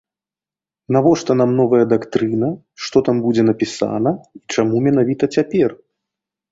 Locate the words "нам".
1.41-1.51